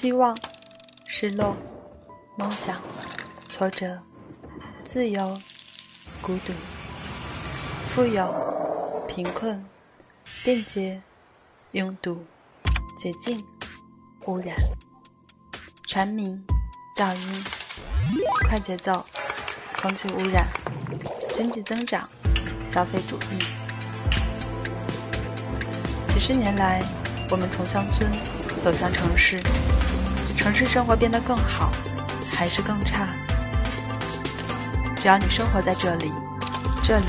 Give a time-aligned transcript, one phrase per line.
[0.00, 0.38] 希望、
[1.08, 1.56] 失落、
[2.36, 2.80] 梦想、
[3.48, 4.00] 挫折、
[4.84, 5.36] 自由、
[6.22, 6.52] 孤独、
[7.84, 8.32] 富有、
[9.08, 9.66] 贫困、
[10.44, 11.02] 便捷、
[11.72, 12.24] 拥堵、
[12.96, 13.44] 洁净、
[14.28, 14.54] 污染、
[15.88, 16.40] 蝉鸣、
[16.96, 17.44] 噪音、
[18.46, 19.04] 快节奏、
[19.82, 20.46] 空气污染、
[21.32, 22.08] 经济增长、
[22.70, 23.44] 消费主义。
[26.06, 26.84] 几十年来，
[27.30, 28.08] 我们从乡村
[28.60, 29.36] 走向城市，
[30.38, 31.72] 城市生活变得更好，
[32.32, 33.08] 还是更差？
[34.96, 36.12] 只要你生活在这里，
[36.80, 37.06] 这里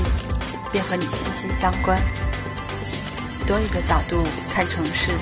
[0.72, 2.02] 便和你息息相关。
[3.46, 5.12] 多一个角度看城市，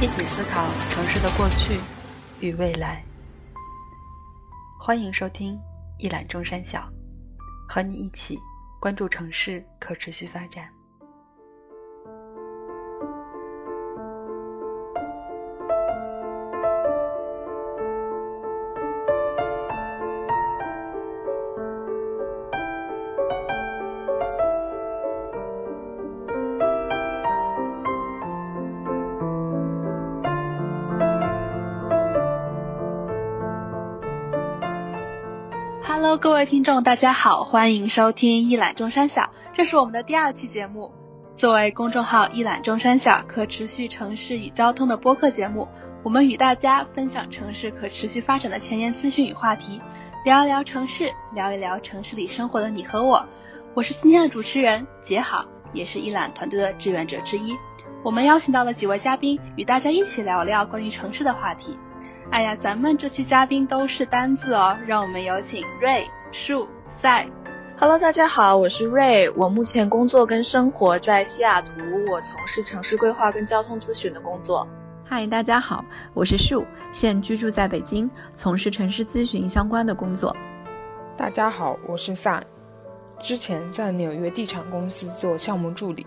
[0.00, 1.78] 一起思考城市的过去
[2.40, 3.04] 与未来。
[4.78, 5.60] 欢迎收听
[5.98, 6.88] 一览众山小，
[7.68, 8.38] 和你一起
[8.80, 10.68] 关注城市可持续发展。
[36.20, 40.92] 各位听众，大家好，欢迎收听一览众山小，这是我们的第二期节目。
[41.34, 45.66] 作为公众号一览众山小可持续城市与交通的播客节目，
[46.02, 49.80] 我们与大家分享城市可持续发展的前沿资讯与话题，
[50.22, 53.26] 聊一聊城市，聊一聊城市里生活的你和我。
[53.72, 57.56] 我是今天的主持人杰好，也是一览团队的志愿者之一。
[58.04, 61.78] 我们邀请到了几位嘉宾，与大家一起聊聊关于城市的话题。
[62.30, 67.26] 哎呀，咱们这期嘉宾都是单字哦，让我们有请瑞、树、赛。
[67.76, 71.72] Hello，大家好，我是瑞，我目前工作跟生活在西雅图，
[72.08, 74.64] 我从事城市规划跟交通咨询的工作。
[75.04, 75.84] 嗨，大家好，
[76.14, 80.34] 我是树，现居住在北京，从事城市咨询相关的工作。
[81.16, 82.42] 大家好，我是 Sun，
[83.18, 86.06] 之前在纽约地产公司做项目助理。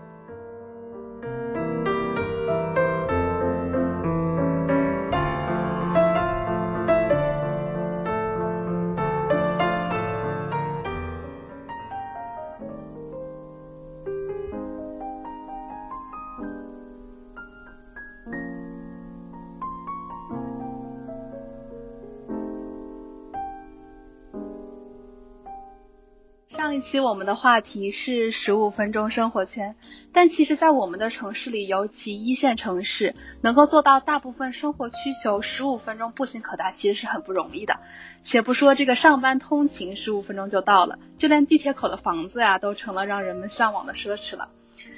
[26.94, 29.74] 期我们的话题是十五分钟生活圈，
[30.12, 37.80] 但其实，在我们的城市里，尤其一线城市，能够做到大部分生活需求十五分钟步行可达，其实是很不容易的。
[38.22, 44.50] 且不说这个上班通勤十五分钟就到了，就连地铁口的房子呀，都成了让人们向往的奢侈了。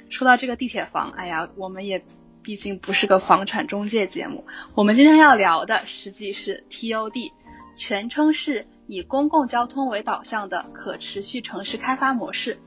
[0.09, 2.05] 说到这个地铁房，哎呀，我们也
[2.43, 7.31] 毕竟不是个房产中介节目，我们今天要聊的实际是 TOD，
[7.75, 8.67] 全称是。
[8.87, 12.57] 以公共交通为导向的可持续城市开发模式，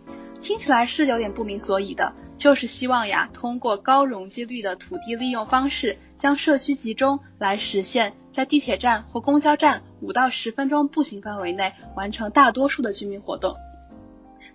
[0.41, 13.57] 听起来是有点不明所以的，就是希望呀，通过高容积率的土地利用方式，将社区集中，来实现在地铁站或公交站五到十分钟步行范围内完成大多数的居民活动。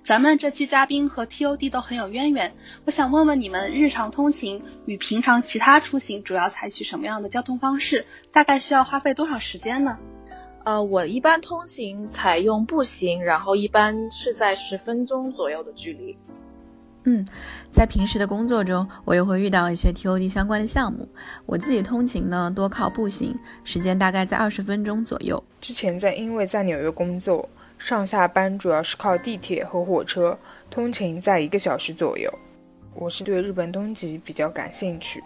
[0.04, 2.54] 咱们这期嘉宾和 TOD 都很有渊源，
[2.86, 8.06] 我想问问你们，日常通勤与平常其他出行主要采取什么样的交通方式？
[8.32, 9.98] 大概需要花费多少时间呢？
[10.66, 16.18] 呃，我一般通行采用步行，然后一般是在十分钟左右的距离。
[17.04, 17.24] 嗯，
[17.70, 21.08] 在平时的工作中，我也会遇到一些 TOD 相关的项目。
[21.46, 25.42] 我自己通勤呢，多靠步行，时间大概在二十分钟左右。
[25.62, 30.36] 之前在因为在纽约工作，上下班主要是靠地铁和火车，
[30.72, 32.28] 通勤在一个小时左右。
[32.96, 35.24] 我是对日本东极比较感兴趣，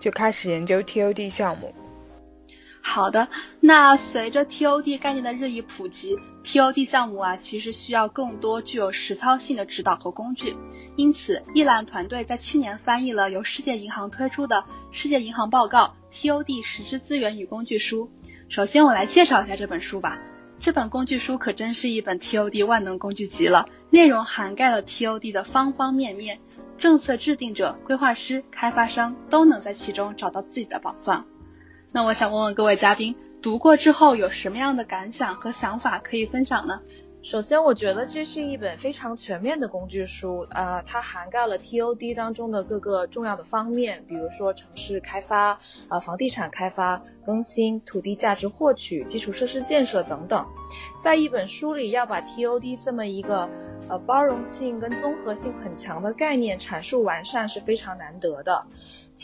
[0.00, 1.72] 就开始研究 TOD 项目。
[2.84, 3.28] 好的，
[3.60, 10.56] 那随着 TOD 概念的日益普及，TOD 项目啊，其实需要更多具有实操性的指导和工具。
[10.96, 14.56] 因此，一兰团队在去年翻译了由世界银行推出的
[14.90, 18.10] 《世界银行报告 TOD 实施资源与工具书》。
[18.50, 20.18] 首先，我来介绍一下这本书吧。
[20.60, 26.40] 这本工具书可真是一本 TOD 万能工具集了，内容涵盖了 TOD 的方方面面，
[26.78, 31.24] 政策制定者、规划师、开发商都能在其中找到自己的宝藏。
[31.94, 36.80] 那我想问问各位嘉宾，读过之后有什么样的感想和想法可以分享呢？
[37.22, 45.60] 首先，我觉得这是一本非常全面的工具书，呃，它涵盖了 TOD 当中的各个重要的方面，比如说城市开发、
[45.90, 50.46] 呃，房地产开发、更新、土地价值获取、基础设施建设等等。
[51.04, 53.50] 在一本书里要把 TOD 这么一个
[53.90, 58.64] 呃包容性跟综合性很强的概念阐述完善是非常难得的。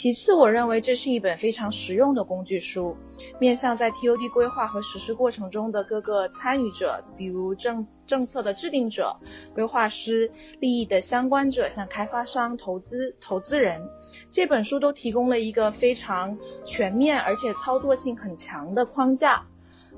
[0.00, 2.96] 其次，我认为这是一本非常实用的工具书，
[3.40, 9.16] 面向在 TOD 规划和实施过程中的各个参与者，比如政政策的制定者、
[9.54, 10.30] 规划师、
[10.60, 13.90] 利益的相关者，像开发商、投资投资人。
[14.30, 19.46] 这本书都提供了一个非常全面而且操作性很强的框架。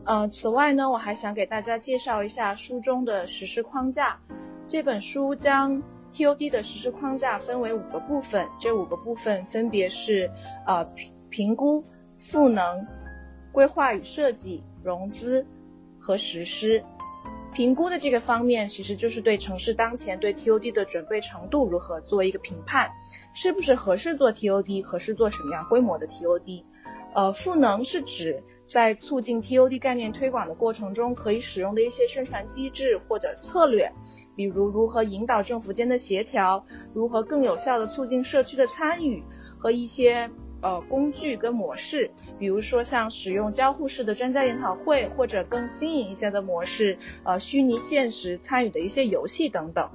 [0.06, 4.18] 呃，此外呢，我还想给大家介绍一下书中的实施框架。
[4.66, 10.30] 这本书将 TOD 的实施框架分为五个部分，这五个部分分别是
[10.66, 10.84] 呃
[11.28, 11.84] 评估、
[12.18, 12.86] 赋能、
[13.52, 15.46] 规划与设计、融资
[15.98, 16.84] 和实施。
[17.52, 22.90] 评估的这个方面，其实就是对城市当前对 TOD 的准备程度如何做一个评判，
[23.34, 26.64] 是不是合适做 TOD，合适做什么样规模的 TOD。
[27.14, 28.42] 呃，赋能是指。
[28.70, 33.92] 在促进 TOD 概念推广的过程中，可以使用的一些宣传机制或者策略，
[34.40, 36.64] 比如如何引导政府间的协调，
[36.94, 39.22] 如何更有效地促进社区的参与，
[39.58, 40.30] 和一些
[40.62, 49.90] 呃工具跟模式，比如说像使用交互式的专家研讨会，或者更新颖一些的模式，呃虚拟现实参与的一些游戏等等。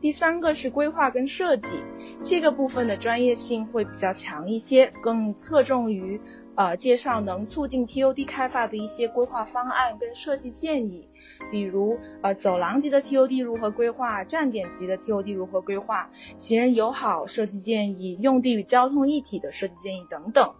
[0.00, 1.78] 第三个是规划跟设计，
[2.24, 6.20] 这个部分的专业性会比较强一些，更侧重于。
[6.56, 11.06] 呃，介绍能促进 TOD 开发的一些规划方案跟设计建议，
[11.50, 20.54] 比如呃走廊级的 TOD 如何规划，站点级的 TOD 如何规划，行人友好设计建议，用地与交通一体的设计建议等等。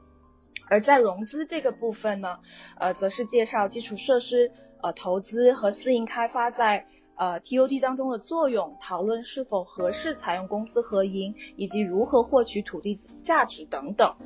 [0.68, 2.40] 而在融资这个部分呢，
[2.78, 4.52] 呃，则是介绍基础设施
[4.82, 14.16] 呃投资和私营开发在呃 TOD 当中的作用，讨论是否合适采用公私合营，以及如何获取土地价值等等。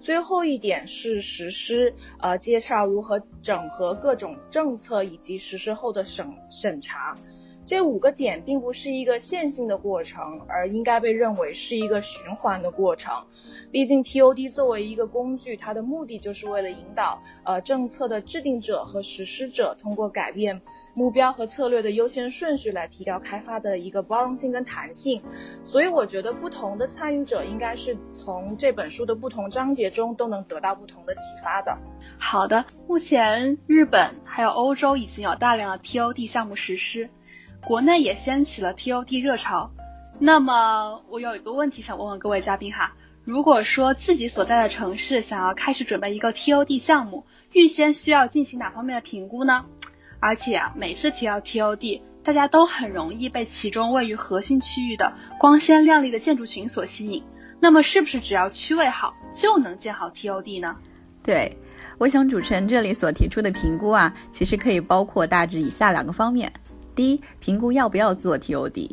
[0.00, 7.14] 最后一点是实施，呃，介绍如何整合各种政策以及实施后的审审查。
[7.70, 13.26] 这五个点并不是一个线性的过程，而应该被认为是一个循环的过程。
[13.70, 20.62] 毕竟 TOD 作为一个工具，它的目的就是为了引导呃政策的制定者和实施者，通过改变
[20.94, 25.22] 目标和策略的优先顺序，来提高开发的一个包容性跟弹性。
[25.62, 31.78] 所以我觉得不同的参与者应该是从这本书的不同章节中都能得到不同的启发的。
[32.18, 37.08] 好的，目前日本还有欧洲已经有大量的 TOD 项目实施。
[37.64, 39.70] 国内也掀起了 TOD 热潮，
[40.18, 49.66] 那么我有一个问题想问问各位嘉宾哈，如果说自己所在的城市想要开始准备一个 TOD 项目，预先需要进行哪方面的评估呢？
[50.18, 57.22] 而且啊，每次提到 TOD，大家都很容易被其中位于核心区域的光鲜亮丽的建筑群所吸引，
[57.60, 60.76] 那么是不是只要区位好就能建好 TOD 呢？
[61.22, 61.56] 对，
[61.98, 66.50] 我想主持人这里所提出的评估啊，其实可以包括大致以下两个方面。
[67.00, 68.90] 第一，评估要不要做 TOD；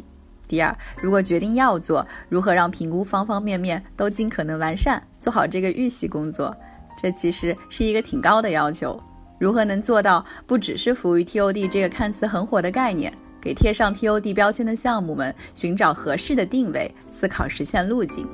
[0.48, 6.56] 第二，如果决定要做，如何让评估方方面面都尽可能完善，做好这个预习工作。
[7.04, 8.98] 这其实是一个挺高的要求。
[9.38, 18.26] 如何能做到不只是服务于 TOD 这个看似很火的概念，给贴上 TOD 标签的项目们寻找合适的定位，思考实现路径？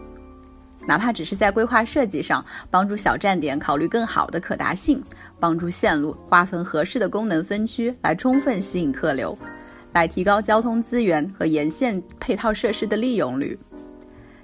[0.86, 5.04] 哪怕只是在规划设计上，帮助小站点考虑更好的可达性，
[5.40, 9.36] 帮助线路划分合适的功能分区，来充分吸引客流，
[9.94, 13.58] 来提高交通资源和沿线配套设施的利用率。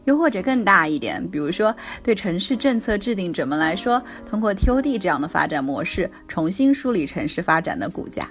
[0.05, 8.27] 又或者更大一点，比如说对城市政策制定者们来说，通过 TOD 这样的发展模式，重新梳理城市发展的骨架。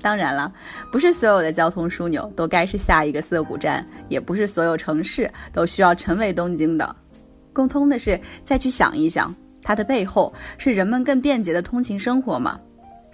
[0.00, 0.52] 当然了，
[0.90, 6.96] 不是所有的交通枢纽都该是下一个涩谷站，也不是所有城市都需要成为东京的。
[7.52, 12.58] 共通的是，再去想一想，它的背后是人们更便捷的通勤生活吗？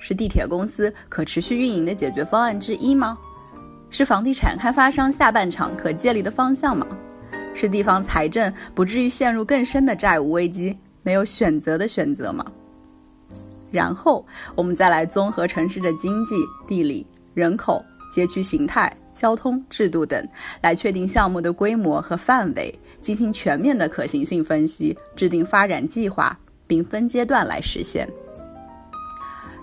[0.00, 3.16] 是地铁公司可持续运营的解决方案之一吗？
[3.90, 6.86] 是房地产开发商下半场可借力的方向吗？
[7.54, 12.44] 是地方财政不至于陷入更深的债务危机没有选择的选择吗？
[13.70, 16.34] 然后我们再来综合城市的经济、
[16.66, 20.26] 地理、人口、街区形态、交通制度等，
[20.60, 28.08] 来确定项目的规模和范围，进行全面的可行性分析，制定发展计划，并分阶段来实现。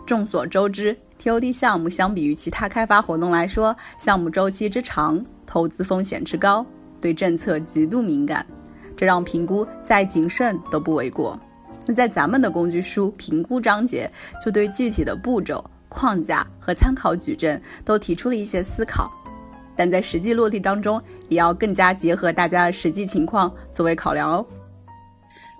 [0.08, 6.66] 众所周知，TOD 项目相比于其他开发活动来说，项目周期之长，投资风险之高，
[7.02, 8.48] 对政策极度敏感，
[8.96, 11.38] 这让评估再谨慎都不为过。
[11.86, 14.10] 那在咱们的工具书评估章节，
[14.42, 19.12] 就对具体的步骤、框架和参考矩阵都提出了一些思考，
[19.76, 24.46] 但在实际落地当中，也要更加结合大家的实际情况作为考量哦。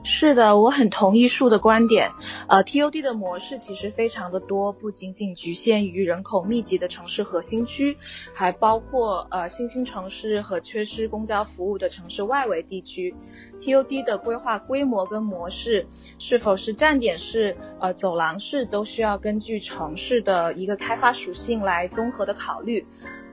[0.10, 2.12] 是的，我很同意树的观点。
[2.48, 7.98] 呃，TOD 的模式其实非常的多，不仅仅局限于人口密集的城市核心区，
[8.34, 13.14] 还包括呃新兴城市和缺失公交服务的城市外围地区。
[13.60, 15.88] TOD 的规划规模跟模式，
[16.18, 22.88] 是否是站点式、呃走廊式，都需要根据城市的一个开发属性来综合的考虑。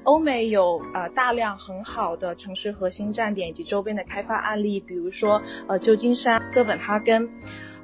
[0.05, 7.31] 欧美有呃大量很好的城市核心站点以及周边的开发案例，比如说呃旧金山、哥本哈根，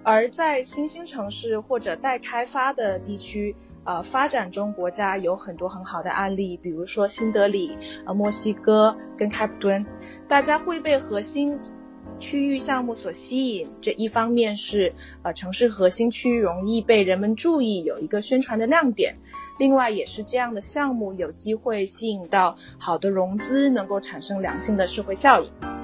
[0.02, 9.86] 而在新兴城市或者待开发的地区，呃发展中国家有很多很好的案例，比如说新德里、呃墨西哥跟开普敦，
[10.28, 11.58] 大家会被核心
[12.20, 13.68] 区域项目所吸引。
[13.80, 19.16] 这一方面是呃城市核心区容易被人们注意，有一个宣传的亮点。
[19.58, 25.79] 另外，也是这样的项目有机会吸引到好的融资，能够产生良性的社会效应。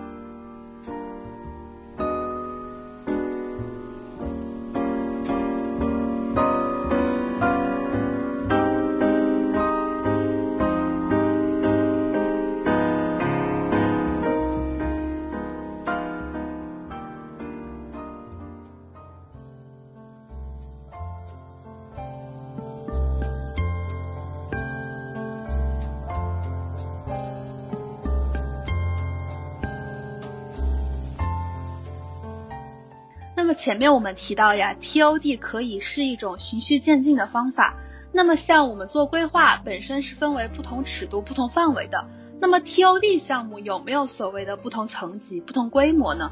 [33.66, 37.74] 前面我们提到呀，TOD 可以是一种循序渐进的方法。
[38.12, 42.04] 那么像我们做规划本身是分为不同尺度、不同范围的。
[42.40, 46.30] 那么 TOD 项目有没有所谓的不同层级、不同规模呢？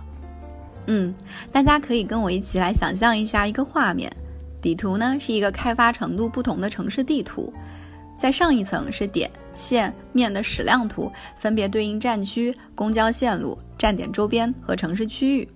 [0.86, 1.12] 嗯，
[1.50, 4.14] 大家可以跟我一起来想象一下一个画面。
[4.62, 7.52] 底图呢是一个开发程度不同的城市地图，
[8.16, 15.48] 在上一层是点、线、面的矢量图，分别对应站区、公交线路、站点周边和城市区域。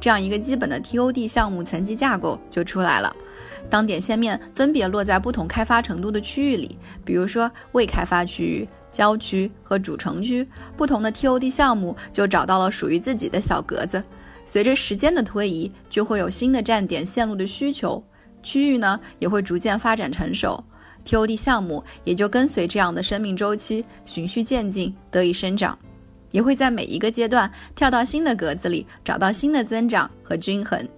[0.00, 3.14] 这样一个基本的 TOD 项目层级架构就出来了。
[3.70, 14.02] 当点线面分别落在不同开发程度的区域里，比如说未开发区域、郊区和主城区，不同的 TOD 项目就找到了属于自己的小格子。
[14.46, 18.02] 随着时间的推移，就会有新的站点线路的需求，
[18.42, 20.62] 区域呢也会逐渐发展成熟
[21.04, 25.78] ，TOD 项目也就跟随这样的生命周期，循序渐进得以生长。
[26.30, 30.88] 也会在每一个阶段跳到新的格子里，找到新的增长和均衡。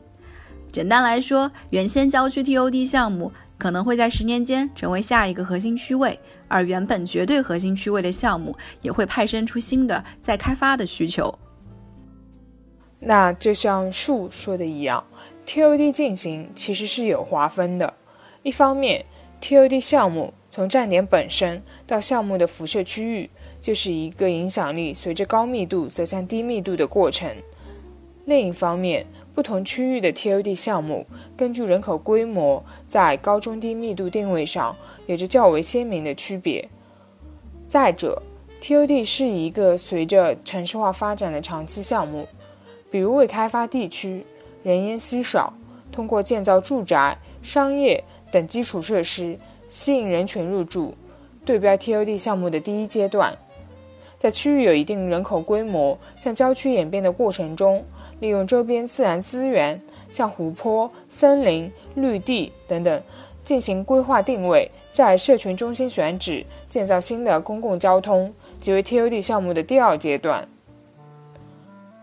[0.73, 6.19] 简单来说，原先郊区 TOD 项目可能会在十年间成为下一个核心区位，
[6.49, 11.37] 而原本绝对核心区位的项目也会派生出新的再开发的需求。
[13.01, 15.03] 那就像树说的一样
[15.47, 17.95] ，TOD 进行其实是有划分的。
[18.43, 19.05] 一方面
[19.41, 23.31] ，TOD 项目从站点本身到项目的辐射区域。
[23.61, 27.29] 就是一个影响力随着高密度走向低密度的过程。
[28.25, 34.76] 另一方面，不同区域的 TOD 项目根据人口规模，在高中低密度定位上
[35.07, 36.69] 有着较为鲜明的区别。
[37.69, 38.23] 再者
[38.61, 42.26] ，TOD 是一个随着城市化发展的长期项目，
[42.90, 44.25] 比如未开发地区
[44.62, 45.52] 人烟稀少，
[45.90, 49.38] 通过建造住宅、商业等基础设施
[49.69, 50.95] 吸引人群入住，
[51.45, 53.37] 对标 TOD 项目的第一阶段。
[54.21, 57.83] 在区域有一定人口规模、向郊区演变的过程中，
[58.19, 63.03] 利用周边自然资源，像湖泊、森林、绿地等等，
[63.43, 70.47] 进行规划定位，在社群中心选址建造新的公共交通，即为 TOD 项目的第二阶段。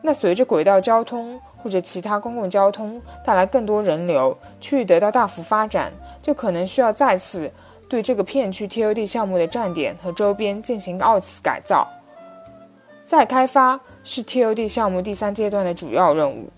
[0.01, 5.93] 那随着轨道交通或者其他公共交通带来更多人流，区域得到大幅发展，
[6.23, 7.51] 就可能需要再次
[7.87, 11.87] 对这个片区 TOD 项目的站点和周边进行二次改造。
[13.07, 16.51] 再开发是 TOD 项目第三阶段的主要任务。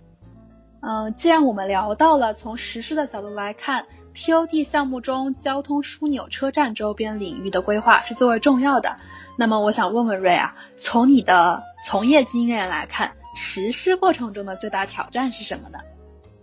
[0.81, 8.97] 嗯，既然我们聊到了从实施的角度来看，TOD 项目中交通枢纽车站周边领域的规划是最为重要的。
[9.37, 15.77] 那么，我想问问瑞啊，从你的从业经验来看，实施过程中的最大挑战是什么呢？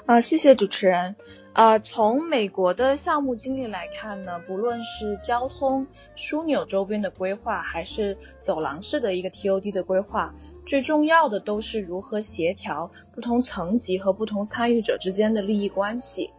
[0.07, 1.17] 啊，谢谢主持人。
[1.57, 10.35] 呃，从美国的项目经历来看呢，不论是交通枢纽周边的规划，还是走廊式的一个 TOD 的规划，
[10.67, 16.31] 最重要的都是如何协调不同层级和不同参与者之间的利益关系。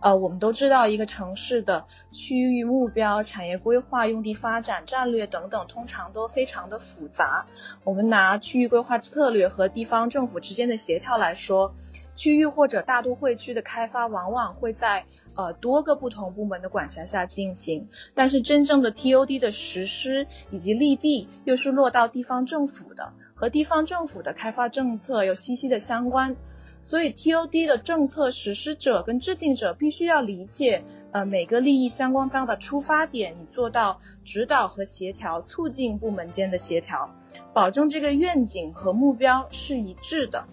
[0.00, 7.44] 呃，我们都知道，一个城市的区域目标、产业规划、用地发展战略等等，通常都非常的复杂。
[7.84, 11.74] 我们拿区域规划策略和地方政府之间的协调来说。
[12.22, 26.36] 区域或者大都会区的开发往往会在呃多个不同部门的管辖下进行，但是真正的 TOD 的实施以及利弊又是落到地方政府的，和地方政府的开发政策又息息的相关。
[26.84, 37.10] 所以 TOD 的政策实施者跟制定者必须要理解，呃，每个利益相关方的出发点，以做到指导和协调，促进部门间的协调，
[37.52, 40.44] 保证这个愿景和目标是一致的。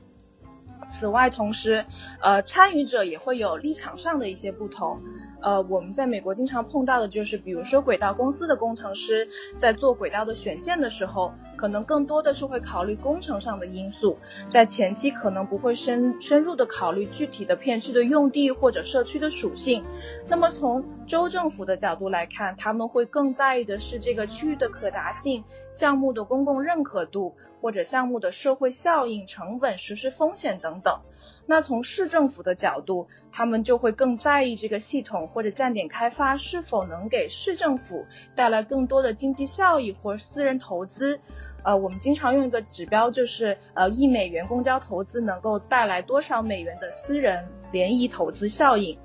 [0.89, 1.85] 此外，同时，
[2.21, 5.01] 呃，参与者也会有立场上的一些不同。
[5.41, 14.17] 呃，我们在美国经常碰到的就是，比如说轨道公司的工程师在做轨道的选线的时候，可能更多的是会考虑工程上的因素，
[14.49, 19.85] 在前期可能不会深深入的考虑具体的片区的用地或者社区的属性。
[20.27, 30.99] 那么从州政府的角度来看，他们会更在意的是这个区域的可达性、项目的公共认可度或者项目的社会效应、成本、实施风险等等。
[31.45, 38.05] 那从市政府的角度，他们就会更在意这个系统或者站点开发是否能给市政府
[38.35, 41.19] 带来更多的经济效益或私人投资。
[41.63, 48.97] 呃，我们经常用一个指标，就是呃一美元公交投资能够带来多少美元的私人联谊投资效应。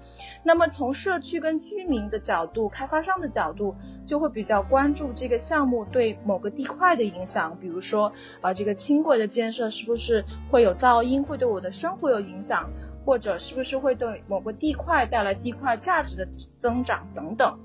[0.47, 3.75] 那么从社区跟居民的角度，开发商的角度
[4.07, 12.71] 就会比较关注这个项目对某个地块的影响，比如说啊这个轻轨的建设是不是会有噪音，会对我的生活有影响，
[13.07, 17.59] 或者是不是会对某个地块带来地块价值的增长等等。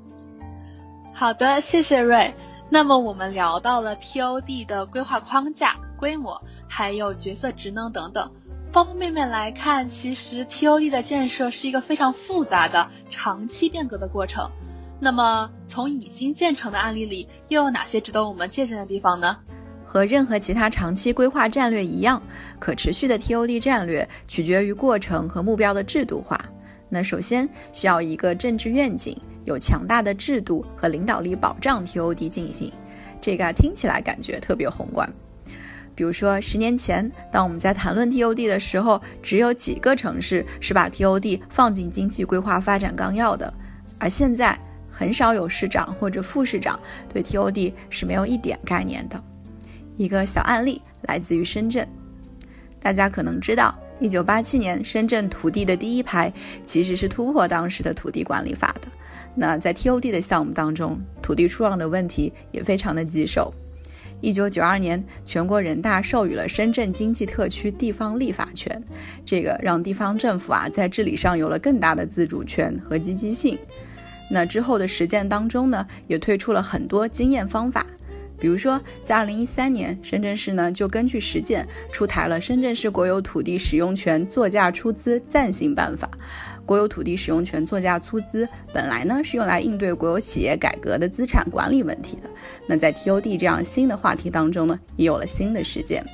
[1.13, 2.33] 好的，谢谢瑞。
[2.69, 8.31] 那么我们聊到了 TOD 的规划框架、规模，还有角色职能等等。
[8.71, 14.49] 方方面面来看，其实 TOD 的建设是一个非常复杂的长期变革的过程。
[14.99, 19.37] 那么，从已经建成的案例里，又有哪些值得我们借鉴的地方呢？
[19.85, 22.21] 和任何其他长期规划战略一样，
[22.59, 26.39] 可持续的 TOD 战略取决于过程和目标的制度化。
[26.89, 32.71] 那首先需要一个政治愿景，有强大的制度和领导力保障 TOD 进行。
[33.19, 35.11] 这个听起来感觉特别宏观。
[35.99, 43.53] 比如说，十年前，当我们在谈论 TOD 的时候，只有几个城市是把 TOD 放进经济规划发展纲要的，
[43.97, 44.57] 而现在
[44.89, 46.79] 很少有市长或者副市长
[47.13, 49.21] 对 TOD 是没有一点概念的。
[49.97, 51.85] 一个小案例来自于深圳，
[52.79, 56.31] 大家可能知道，一九八七年深圳土地的第一拍
[56.65, 58.87] 其实是突破当时的土地管理法的。
[59.35, 63.53] 那在 TOD 的项目当中，土地出让的问题也非常的棘手。
[64.21, 68.81] 一九九二年，全国人大授予了深圳经济特区地方立法权，
[69.23, 73.57] 这个让地方政府啊在治理上有了更大的自主权和积极性。
[74.29, 77.85] 那之后的实践当中呢，也推出了很多经验方法，
[78.37, 86.09] 比如说在二零一三年，深圳市呢就根据实践出台了《深圳市国有土地使用权作价出资暂行办法》。
[86.69, 92.29] 国有土地使用权作价出资本来呢是用来应对国有企业改革的资产管理问题的。
[92.67, 96.05] 那在 TOD 这样新的话题当中呢，也有了新的实践。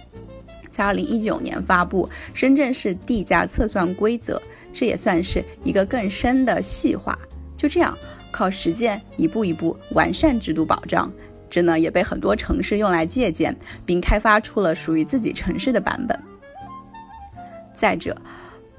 [0.72, 4.38] 在二零一九年发布《深圳市地价测算规则》，
[4.72, 7.20] 这也算是一个更深的细化。
[7.58, 7.94] 就这样，
[8.32, 11.12] 靠实践一步一步完善制度保障，
[11.50, 13.54] 这呢也被很多城市用来借鉴，
[13.86, 16.18] 并开发出了属于自己城市的版本。
[17.76, 18.16] 再者。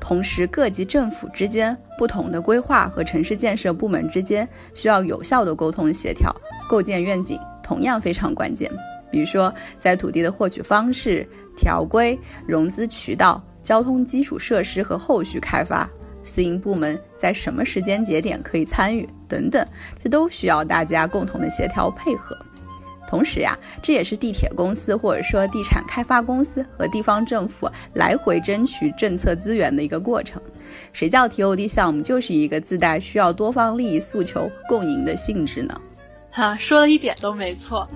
[0.09, 6.33] 同时，各级政府之间、不同的规划和城市建设部门之间需要有效的沟通协调，
[6.69, 8.71] 构建愿景同样非常关键。
[9.11, 12.17] 比如说，在土地的获取方式、条规、
[12.47, 15.91] 融资渠道、交通基础设施和后续开发、
[16.23, 19.67] 私营部门在什么时间节点可以参与等等，
[20.05, 22.39] 这都需要大家共同的协调配合。
[23.07, 30.41] 同时呀，这也是地铁公司或者说地产开发公司和地方政府来回争取政策资源的一个过程。
[30.93, 35.81] 谁叫 TOD 项目就是一个自带需要多方利益诉求共赢的性质呢？
[36.31, 37.89] 哈，说的一点都没错。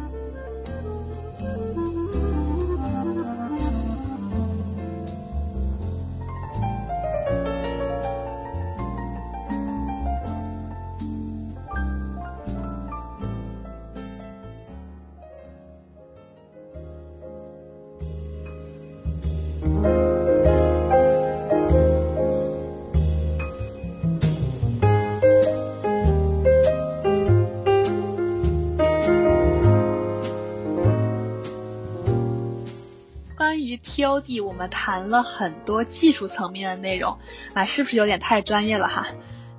[33.50, 37.18] 关于 TOD 我们谈了很多技术层面的内容
[37.52, 39.08] 啊，是不是有点太专业了哈？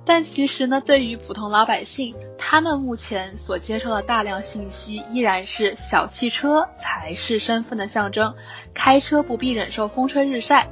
[0.06, 8.34] 但其实呢，对于普通老百姓，他们目前所接受的大量信息依然是小汽车才是身份的象征，
[8.72, 10.70] 开车不必忍受风吹日晒。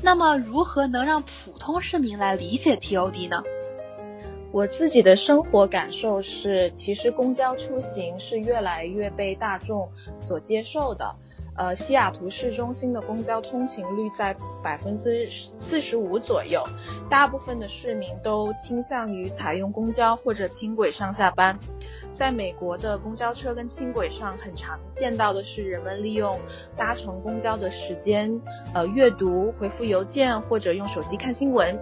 [0.00, 3.42] 那么，如何能让普通市民来理解 TOD 呢？
[4.52, 11.16] 我自己的生活感受是，其实公交出行是越来越被大众所接受的。
[11.60, 16.64] 呃，西雅图市中心的公交通勤率在百分之四十五左右，
[17.10, 21.58] 大部分的市民都倾向于采用公交或者轻轨上下班。
[22.14, 26.40] 在美国的公交车跟轻轨上，很常见到的是人们利用
[26.78, 28.40] 搭乘公交的时间，
[28.72, 31.78] 呃，阅读、回复邮件或者用手机看新闻。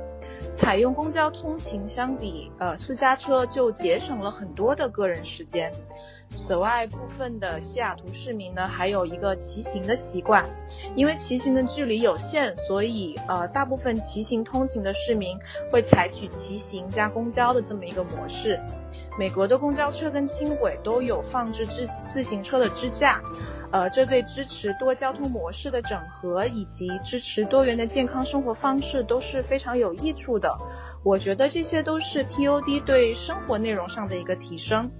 [0.54, 5.72] 采用公交通勤相比，呃，私家车就节省了很多的个人时间。
[6.36, 10.44] 此外，部分的西雅图市民呢，还有一个骑行的习惯。
[10.94, 15.38] 因为骑行的距离有限，所以呃，大部分骑行通勤的市民
[15.70, 18.60] 会采取骑行加公交的这么一个模式。
[19.18, 23.20] 美国的公交车跟轻轨都有放置自自行车的支架，
[23.72, 30.56] 呃，这对支持多交通模式的整合以及支持多元的健康生活方式都是非常有益处的。
[31.02, 34.90] 我觉得这些都是 TOD 对生活内容上的一个提升。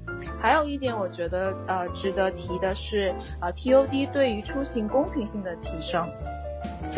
[0.40, 6.10] 还有一点，我觉得呃值得提的是，呃 TOD 对于出行公平性的提升。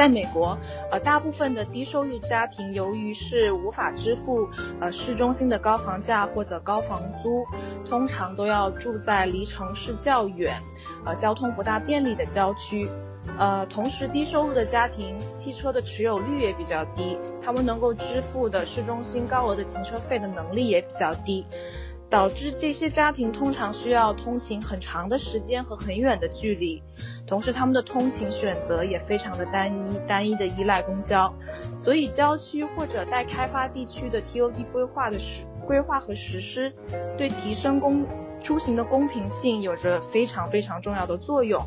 [0.01, 0.57] 在美国，
[0.91, 4.49] 呃，大部分的低收入家庭由于是无法支付
[4.81, 7.45] 呃市中心的高房价或者高房租，
[7.87, 10.57] 通常都要住在离城市较远、
[11.05, 12.89] 呃交通不大便利的郊区。
[13.37, 21.45] 呃，同时低收入的家庭汽车的持有率也比较低，他们能够支付的市中心高额的停车费的能力也比较低。
[22.11, 26.83] 导致这些家庭通常需要通勤很长的时间和很远的距离，
[27.25, 31.33] 同时他们的通勤选择也非常的单一，单一的依赖公交，
[31.77, 36.73] 所以郊区或者待开发地区的 TOD 规划的实规划和实施，
[37.17, 38.05] 对提升公
[38.43, 41.65] 出行的公平性有着非常非常重要的作用。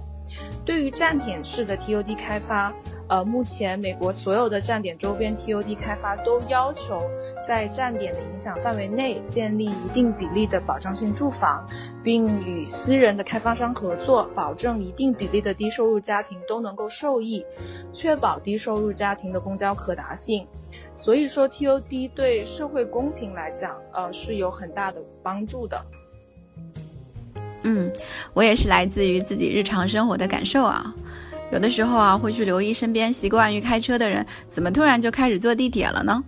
[0.65, 2.73] 对于站点式的 TOD 开发，
[3.07, 7.01] 呃，目前美国所有的站点周边 TOD 开发都要求
[7.45, 11.67] 在站点的影响范围内建立一定比例的保障性住房，
[12.03, 17.45] 并与私人的开发商合作，保证一定比例的低收入家庭都能够受益，
[17.91, 20.47] 确保低收入家庭的公交可达性。
[20.95, 25.83] 所以说，TOD 对社会公平来讲，呃，是有很大的帮助的。
[27.63, 27.91] 嗯，
[28.33, 30.93] 我也是来自于自己日常生活的感受啊。
[31.51, 36.23] 有的时候啊，会去留意身边习惯于开车的人，怎么突然就开始坐地铁了呢？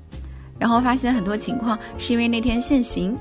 [0.57, 3.17] 然后发现很多情况是因为那天限行。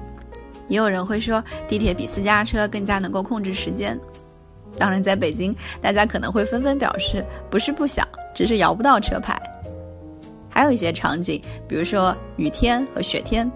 [0.69, 3.99] 也有人会说，地铁比私家车更加能够控制时间。
[4.79, 9.41] 当然，在北京，大家可能会纷纷表示，不是不想，只是摇不到车牌。
[10.49, 13.51] 还有一些场景，比如说雨天和雪天，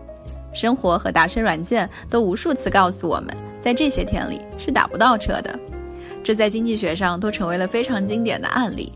[0.52, 3.36] 生活和打车软件都无数次告诉我们。
[3.60, 5.58] 在这些天里是打不到车的，
[6.22, 8.92] 这在经济学上都成为了非常经典的案例。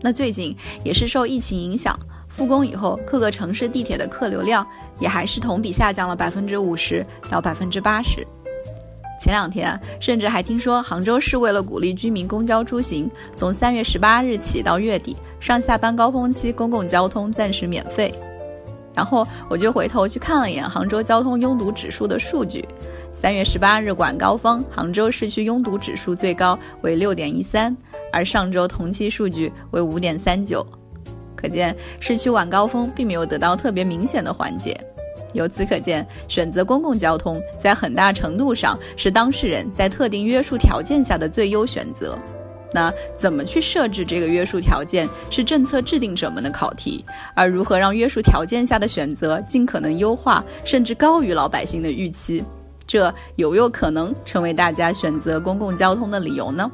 [0.00, 1.98] 那最近也是受疫情影响，
[2.28, 4.66] 复工以后各个城市地铁的客流量
[5.00, 8.26] 也还是同比下降了百分之五十到百分之八十。
[9.20, 18.14] 前两天甚至还听说杭州市为了鼓励居民公交出行，从三月十八日起到月底上下班高峰期公共交通暂时免费。
[18.94, 22.64] 然后我就回头去看了一眼杭州交通拥堵指数的数据。
[23.20, 27.76] 三月十八日晚高峰，杭州市区拥堵指数最高为六点一三，
[28.12, 30.64] 而上周同期数据为五点三九，
[31.34, 34.80] 可见市区晚高峰并没有得到特别明显的缓解。
[35.32, 42.16] 由此可见，选择公共交通在很大程度上是当事人在特定约束条件下的最优选择。
[42.72, 47.04] 那怎么去设置这个约束条件，是政策制定者们的考题；
[47.34, 52.44] 而如何让约束条件下的选择尽可能优化，甚至高于老百姓的预期？
[52.88, 56.68] 这有没有可能成为大家选择公共交通的理由呢？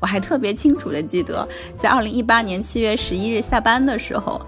[0.00, 4.40] 我还特别清楚的记得，在二零一八年七月十一日下班的时候，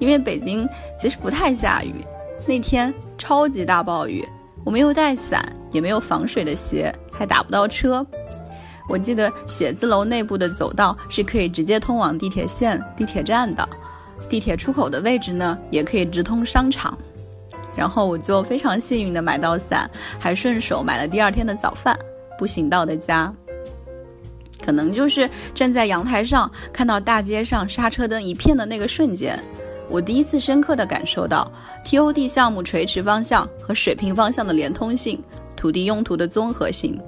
[0.00, 0.68] 因为北京
[1.00, 2.04] 其实不太下雨，
[2.48, 4.26] 那天超级大暴雨，
[4.64, 8.04] 我没有带伞，也没有防水的鞋，还打不到车。
[8.88, 13.68] 我记得写字楼内部的走道是可以直接通往地铁线、地铁站的，
[14.28, 16.98] 地铁出口的位置呢，也可以直通商场。
[17.76, 21.96] 然后我就非常幸运的买到伞，还顺手买了第二天的早饭，
[22.38, 23.32] 步行到的家。
[24.64, 29.38] 可能就是站在阳台上看到大街上刹车灯一片的那个瞬间，
[29.88, 31.50] 我第一次深刻的感受到
[31.84, 35.22] TOD 项目垂直方向和水平方向的连通性，
[35.54, 36.98] 土地用途的综合性。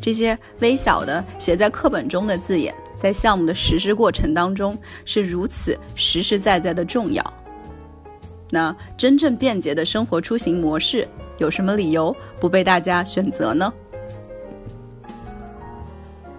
[0.00, 7.22] 这些微小的写在课本中的字眼，在项目的实施过程当中是如此实实在在的重要。
[8.50, 11.06] 那真正便捷的生活出行模式，
[11.38, 13.72] 有什么理由不被大家选择呢？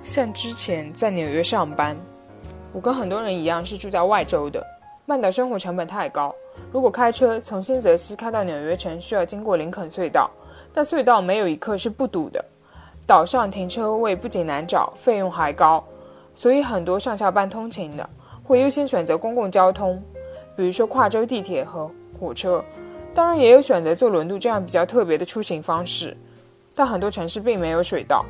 [0.03, 1.95] 像之前在纽约上班，
[2.73, 4.65] 我跟很多人一样是住在外州的，
[5.05, 6.33] 曼岛生活成本太高。
[6.71, 10.29] 如果开车从新泽西开到纽约城，需要经过林肯隧道，
[10.73, 12.43] 但隧道没有一刻是不堵的。
[13.07, 15.83] 岛上停车位不仅难找，费用还高。
[16.33, 18.09] 所以很多上下班通勤的
[18.43, 20.01] 会优先选择公共交通，
[20.55, 21.91] 比如说跨州地铁和
[22.21, 22.63] 火车。
[23.13, 26.15] 当然，也有选择坐轮渡这样比较特别的出行方式，
[26.75, 28.23] 但很多城市并没有水道。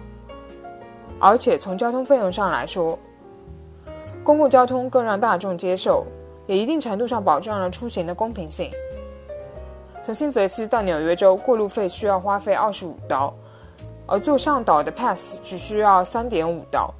[1.19, 2.97] 而且从交通费用上来说，
[4.23, 6.05] 公共交通更让大众接受，
[6.47, 8.71] 也一定程度上保障了出行的公平性。
[10.01, 13.31] 从新泽西到纽约州，过路费需要花费二十五刀，
[14.07, 16.91] 而坐上岛的 Pass 只需要三点五刀。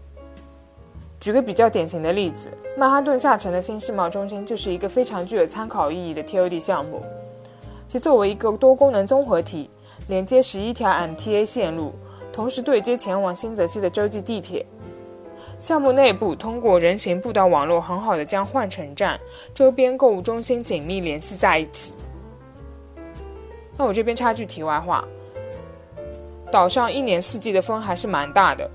[1.22, 7.00] 举个比较典型的例子，曼哈顿下城的新世贸中心就是一个非常具有参考意义的 TOD 项目。
[7.88, 9.70] 其作为一个多功能综合体，
[10.08, 11.94] 连接十一条 MTA 线路，
[12.34, 14.66] 同时对接前往新泽西的洲际地铁。
[15.60, 19.20] 项目内部通过人行步道网络，很好的将换乘站、
[19.54, 21.94] 周边购物中心紧密联系在一起。
[23.78, 25.08] 那我这边插句题外话，
[26.52, 28.68] 岛上一年四季的风还是蛮大的。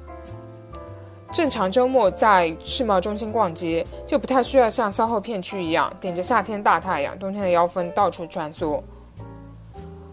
[1.36, 8.80] 正常周末在世贸中心逛街，就不太需要像骚后片区一样顶着夏天大太阳、冬天的妖风到处穿梭。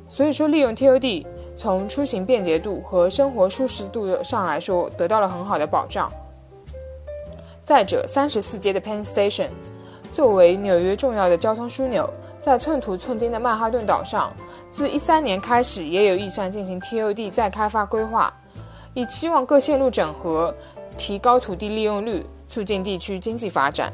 [0.10, 6.12] 所以说，利用 TOD 从出行便捷度和生活舒适度上来说，得到了很好的保障。
[7.64, 9.48] 再者，三十四街的 Penn Station
[10.12, 12.06] 作为纽约重要的交通枢纽，
[12.42, 14.34] 在寸土寸金的曼哈顿岛上，
[14.72, 18.34] 自一三年开始也有意向进行 TOD 再开发规划，
[18.94, 20.54] 以期望各线路整合，
[20.98, 23.92] 提高土地利用率，促进地区经济发展。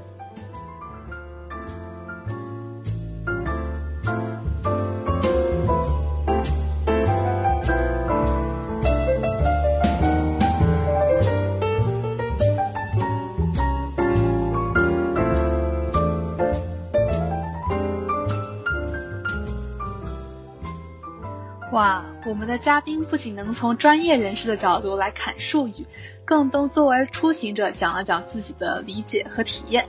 [22.29, 25.87] 我们的嘉宾不仅能从专业人士的角度来侃术语，
[26.25, 29.87] 更都作为出行者讲了讲自己的理解和体验。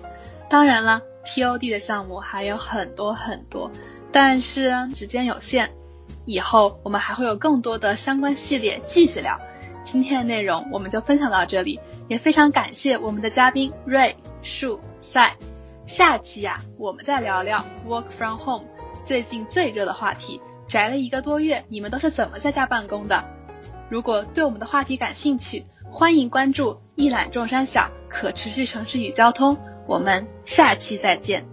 [0.48, 3.70] 当然了，TOD 的项目还有很多很多，
[4.10, 5.70] 但是时间有限，
[6.24, 9.38] 以后我们还会有更多的相关系列继续聊。
[9.82, 15.36] 今天的内容我们就分享到这里，也非常感谢我们的嘉宾瑞、树、赛。
[15.86, 18.64] 下期呀，我们再聊聊 Work from Home
[19.04, 20.40] 最近最热的话题。
[20.70, 23.24] 宅了一个多月，你们都是怎么在家办公的？
[23.88, 29.58] 如果对我们的话题感兴趣，欢迎关注“一览众山小”可持续城市与交通。
[29.88, 31.44] 我们下期再见。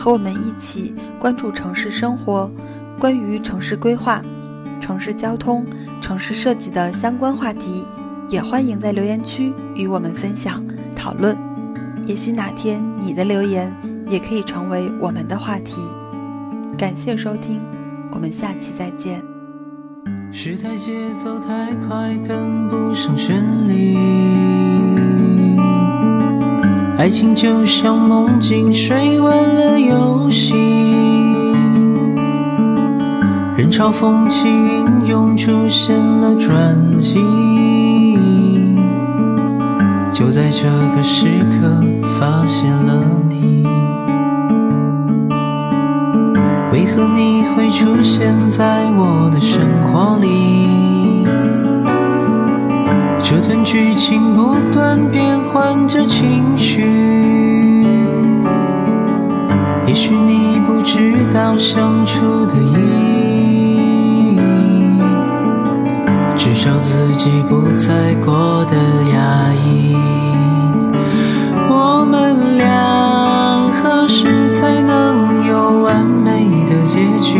[0.00, 2.50] 和我们一起关注城市生活，
[2.98, 4.22] 关于城市规划、
[4.80, 5.62] 城市交通、
[6.00, 7.84] 城市设计的相关话题，
[8.26, 10.64] 也欢迎在留言区与我们分享
[10.96, 11.36] 讨论。
[12.06, 13.70] 也许哪天你的留言
[14.06, 15.82] 也可以成为我们的话题。
[16.78, 17.60] 感谢收听，
[18.10, 19.22] 我们下期再见。
[20.32, 24.19] 时代节奏太快，跟不上旋律。
[27.00, 30.52] 爱情就像梦境，睡完了游戏。
[33.56, 37.18] 人潮风起云涌，出现了转机。
[40.12, 41.24] 就在这个时
[41.58, 41.82] 刻，
[42.18, 43.64] 发现了你。
[46.70, 50.89] 为何你会出现在我的生活里？
[53.22, 56.82] 这段剧情不断变换着情绪，
[59.86, 62.74] 也许你不知道相处的意
[64.34, 64.40] 义，
[66.36, 68.76] 至少自己不再过得
[69.12, 69.94] 压抑。
[71.68, 77.38] 我们俩何时才能有完美的结局？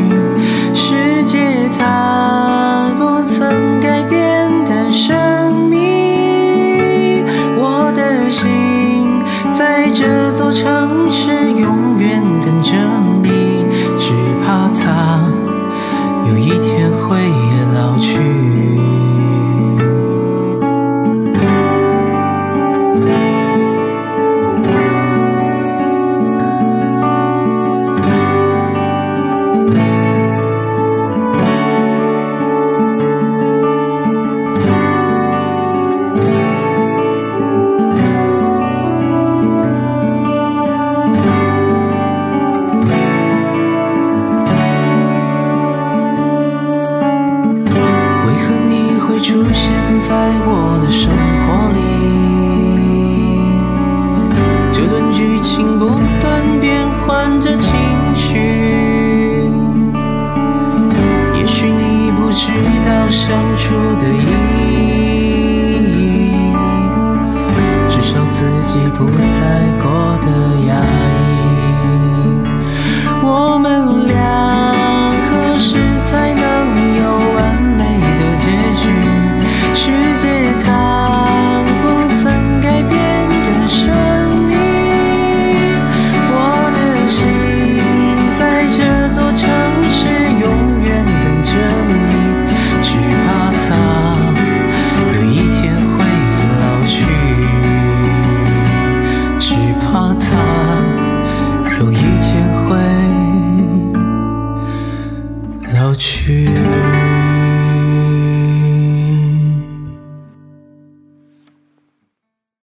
[55.42, 55.89] 情不